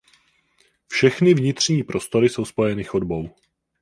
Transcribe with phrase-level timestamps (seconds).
[0.87, 3.29] Všechny vnitřní prostory jsou spojeny chodbou.